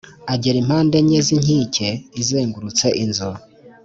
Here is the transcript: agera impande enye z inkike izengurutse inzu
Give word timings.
agera 0.33 0.57
impande 0.63 0.95
enye 1.01 1.19
z 1.25 1.29
inkike 1.35 1.87
izengurutse 2.21 2.87
inzu 3.03 3.29